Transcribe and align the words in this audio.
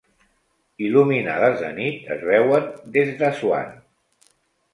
Il·luminades 0.85 1.61
de 1.65 1.69
nit 1.75 2.09
es 2.15 2.25
veuen 2.31 2.67
des 2.97 3.13
d'Assuan. 3.21 3.71